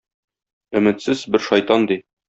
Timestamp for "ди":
1.93-2.01